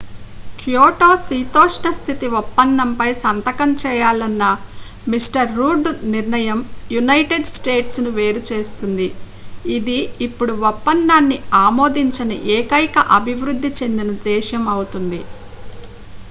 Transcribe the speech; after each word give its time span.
Kyoto 0.59 1.07
శీతోష్ణస్థితి 1.23 2.27
ఒప్పందంపై 2.37 3.07
సంతకం 3.19 3.71
చేయాలన్న 3.81 4.45
మిస్టర్ 5.07 5.53
రూడ్ 5.57 5.85
నిర్ణయం 6.15 6.59
యునైటెడ్ 6.95 7.51
స్టేట్స్ 7.53 7.99
ను 7.99 8.13
వేరుచేస్తుంది 8.17 9.07
ఇది 9.71 9.99
ఇప్పుడు 10.27 10.55
ఒప్పందాన్ని 10.67 11.37
ఆమోదించని 11.63 12.39
ఏకైక 12.57 12.97
అభివృద్ధి 13.17 13.71
చెందిన 13.81 14.11
దేశం 14.27 14.65
అవుతుంది 14.75 15.21